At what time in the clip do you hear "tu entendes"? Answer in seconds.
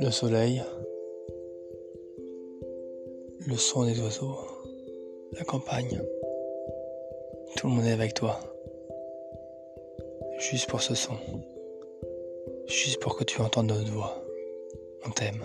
13.24-13.66